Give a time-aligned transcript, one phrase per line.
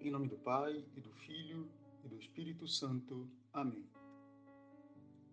[0.00, 1.68] Em nome do Pai, e do Filho,
[2.04, 3.28] e do Espírito Santo.
[3.52, 3.84] Amém.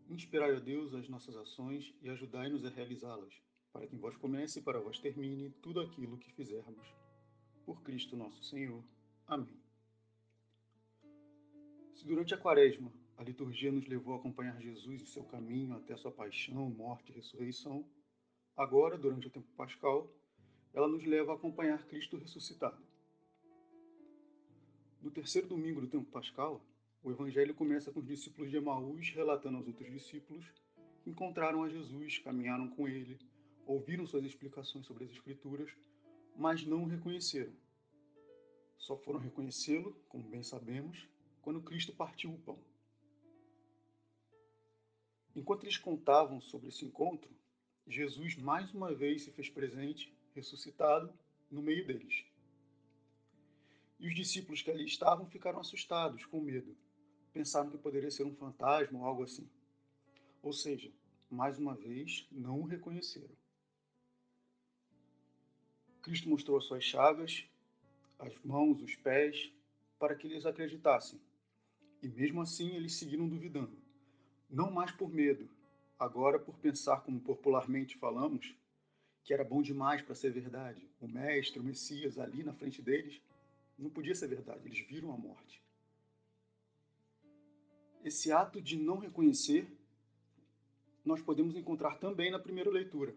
[0.10, 3.32] Inspirai, ó Deus, as nossas ações e ajudai-nos a realizá-las,
[3.72, 6.88] para que em vós comece e para vós termine tudo aquilo que fizermos.
[7.64, 8.84] Por Cristo nosso Senhor.
[9.28, 9.56] Amém.
[11.94, 15.96] Se durante a quaresma a liturgia nos levou a acompanhar Jesus em seu caminho até
[15.96, 17.86] sua paixão, morte e ressurreição,
[18.58, 20.12] agora, durante o tempo pascal,
[20.74, 22.95] ela nos leva a acompanhar Cristo ressuscitado.
[25.06, 26.60] No terceiro domingo do tempo pascal,
[27.04, 30.44] o evangelho começa com os discípulos de Emaús relatando aos outros discípulos
[31.04, 33.20] que encontraram a Jesus, caminharam com ele,
[33.68, 35.70] ouviram suas explicações sobre as Escrituras,
[36.36, 37.54] mas não o reconheceram.
[38.80, 41.08] Só foram reconhecê-lo, como bem sabemos,
[41.44, 42.58] quando Cristo partiu o pão.
[45.36, 47.30] Enquanto eles contavam sobre esse encontro,
[47.86, 51.14] Jesus mais uma vez se fez presente, ressuscitado,
[51.52, 52.26] no meio deles.
[54.00, 56.76] E os discípulos que ali estavam ficaram assustados, com medo.
[57.34, 59.50] Pensaram que poderia ser um fantasma ou algo assim.
[60.42, 60.92] Ou seja,
[61.30, 63.36] mais uma vez, não o reconheceram.
[66.02, 67.50] Cristo mostrou as suas chagas,
[68.20, 69.52] as mãos, os pés,
[69.98, 71.20] para que eles acreditassem.
[72.02, 73.76] E mesmo assim eles seguiram duvidando.
[74.50, 75.50] Não mais por medo,
[75.98, 78.56] agora por pensar, como popularmente falamos,
[79.24, 80.88] que era bom demais para ser verdade.
[81.02, 83.20] O Mestre, o Messias, ali na frente deles,
[83.78, 85.62] não podia ser verdade, eles viram a morte.
[88.04, 89.68] Esse ato de não reconhecer,
[91.04, 93.16] nós podemos encontrar também na primeira leitura.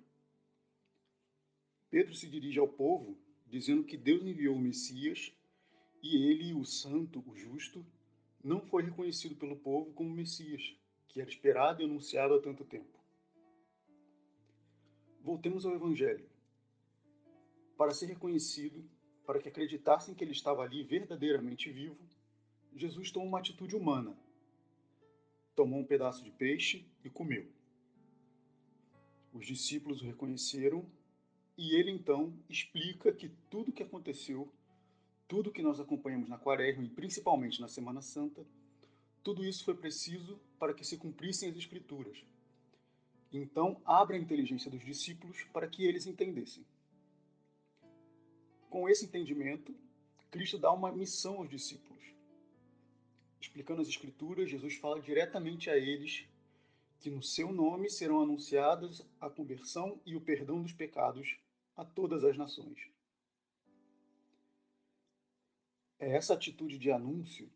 [1.91, 5.33] Pedro se dirige ao povo dizendo que Deus enviou o Messias
[6.03, 7.85] e ele, o santo, o justo,
[8.43, 10.77] não foi reconhecido pelo povo como Messias,
[11.09, 12.99] que era esperado e anunciado há tanto tempo.
[15.21, 16.29] Voltemos ao Evangelho.
[17.77, 18.89] Para ser reconhecido,
[19.29, 21.99] para que acreditassem que ele estava ali verdadeiramente vivo,
[22.75, 24.17] Jesus tomou uma atitude humana.
[25.55, 27.47] Tomou um pedaço de peixe e comeu.
[29.31, 30.83] Os discípulos o reconheceram
[31.59, 34.51] e ele então explica que tudo o que aconteceu,
[35.29, 38.47] tudo que nós acompanhamos na Quaresma e principalmente na Semana Santa,
[39.23, 42.25] tudo isso foi preciso para que se cumprissem as Escrituras.
[43.31, 46.65] Então, abre a inteligência dos discípulos para que eles entendessem.
[48.69, 49.75] Com esse entendimento,
[50.31, 52.05] Cristo dá uma missão aos discípulos.
[53.41, 56.27] Explicando as Escrituras, Jesus fala diretamente a eles
[57.01, 61.39] que no seu nome serão anunciadas a conversão e o perdão dos pecados
[61.77, 62.91] a todas as nações.
[65.99, 67.51] É essa atitude de anúncio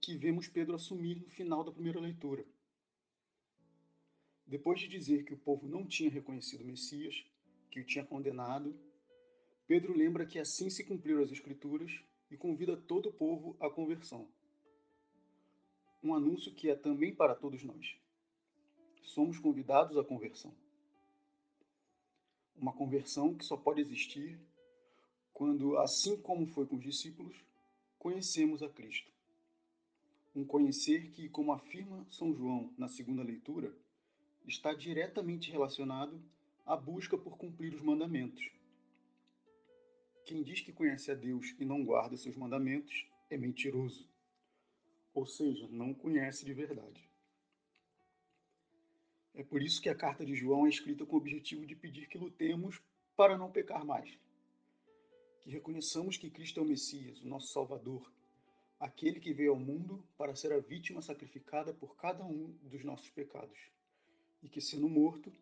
[0.00, 2.44] que vemos Pedro assumir no final da primeira leitura.
[4.46, 7.24] Depois de dizer que o povo não tinha reconhecido o Messias,
[7.70, 8.74] que o tinha condenado,
[9.68, 11.92] Pedro lembra que assim se cumpriram as Escrituras
[12.30, 14.26] e convida todo o povo à conversão.
[16.02, 17.98] Um anúncio que é também para todos nós.
[19.02, 20.54] Somos convidados à conversão.
[22.56, 24.40] Uma conversão que só pode existir
[25.34, 27.36] quando, assim como foi com os discípulos,
[27.98, 29.12] conhecemos a Cristo.
[30.34, 33.76] Um conhecer que, como afirma São João na segunda leitura,
[34.46, 36.18] está diretamente relacionado
[36.64, 38.57] à busca por cumprir os mandamentos.
[40.28, 44.06] Quem diz que conhece a Deus e não guarda seus mandamentos é mentiroso,
[45.14, 47.08] ou seja, não conhece de verdade.
[49.34, 52.08] É por isso que a carta de João é escrita com o objetivo de pedir
[52.08, 52.78] que lutemos
[53.16, 54.18] para não pecar mais.
[55.40, 58.12] Que reconheçamos que Cristo é o Messias, o nosso Salvador,
[58.78, 63.08] aquele que veio ao mundo para ser a vítima sacrificada por cada um dos nossos
[63.08, 63.58] pecados,
[64.42, 65.32] e que, sendo morto,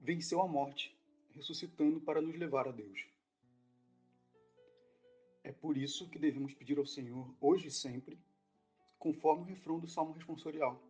[0.00, 0.92] venceu a morte,
[1.30, 3.12] ressuscitando para nos levar a Deus.
[5.44, 8.18] É por isso que devemos pedir ao Senhor, hoje e sempre,
[8.98, 10.82] conforme o refrão do Salmo responsorial: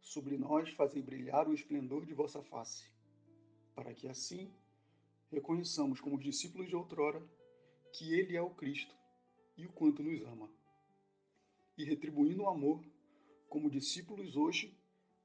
[0.00, 2.90] Sobre nós fazei brilhar o esplendor de vossa face,
[3.74, 4.52] para que assim
[5.30, 7.22] reconheçamos como os discípulos de outrora
[7.92, 8.94] que Ele é o Cristo
[9.56, 10.48] e o quanto nos ama
[11.78, 12.84] e retribuindo o amor,
[13.48, 14.76] como discípulos hoje,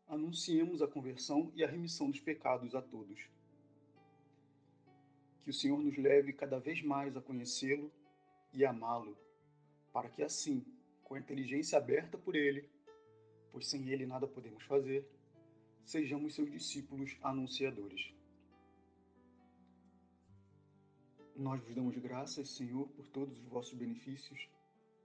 [0.08, 3.28] anunciemos a conversão e a remissão dos pecados a todos.
[5.42, 7.92] Que o Senhor nos leve cada vez mais a conhecê-lo
[8.54, 9.18] e amá-lo,
[9.92, 10.66] para que assim,
[11.04, 12.70] com a inteligência aberta por Ele,
[13.52, 15.08] pois sem Ele nada podemos fazer,
[15.84, 18.14] sejamos seus discípulos anunciadores.
[21.36, 24.48] Nós vos damos graças, Senhor, por todos os vossos benefícios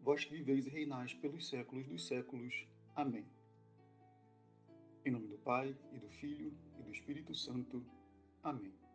[0.00, 2.66] vós que viveis e reinais pelos séculos dos séculos.
[2.94, 3.26] Amém.
[5.04, 7.84] Em nome do Pai, e do Filho, e do Espírito Santo.
[8.42, 8.87] Amém.